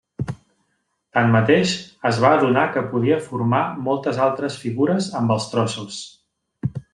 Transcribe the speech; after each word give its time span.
Tanmateix, 1.17 1.73
es 2.11 2.21
va 2.23 2.31
adonar 2.37 2.63
que 2.77 2.83
podia 2.93 3.19
formar 3.27 3.61
moltes 3.89 4.19
altres 4.29 4.57
figures 4.63 5.11
amb 5.21 5.35
els 5.37 5.47
trossos. 5.53 6.01